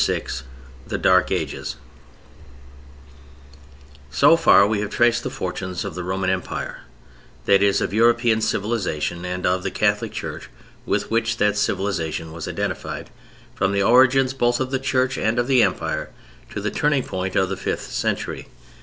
VI 0.03 0.23
THE 0.87 0.97
DARK 0.97 1.29
AGES 1.31 1.75
So 4.09 4.35
far 4.35 4.65
we 4.65 4.79
have 4.79 4.89
traced 4.89 5.21
the 5.21 5.29
fortunes 5.29 5.85
of 5.85 5.93
the 5.93 6.03
Roman 6.03 6.31
Empire 6.31 6.79
(that 7.45 7.61
is 7.61 7.81
of 7.81 7.93
European 7.93 8.41
civilization 8.41 9.23
and 9.25 9.45
of 9.45 9.61
the 9.61 9.69
Catholic 9.69 10.11
Church 10.11 10.49
with 10.87 11.11
which 11.11 11.37
that 11.37 11.55
civilization 11.55 12.31
was 12.31 12.47
identified) 12.47 13.11
from 13.53 13.73
the 13.73 13.83
origins 13.83 14.33
both 14.33 14.59
of 14.59 14.71
the 14.71 14.79
Church 14.79 15.19
and 15.19 15.37
of 15.37 15.45
the 15.45 15.61
Empire, 15.61 16.09
to 16.49 16.59
the 16.59 16.71
turning 16.71 17.03
point 17.03 17.35
of 17.35 17.49
the 17.49 17.55
fifth 17.55 17.91
century. 17.91 18.47